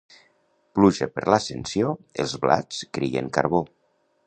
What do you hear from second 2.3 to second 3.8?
blats crien carbó.